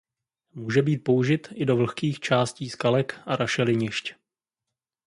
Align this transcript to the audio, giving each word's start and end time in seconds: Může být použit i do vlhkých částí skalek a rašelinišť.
Může 0.53 0.81
být 0.81 0.97
použit 0.97 1.47
i 1.51 1.65
do 1.65 1.77
vlhkých 1.77 2.19
částí 2.19 2.69
skalek 2.69 3.19
a 3.25 3.35
rašelinišť. 3.35 4.15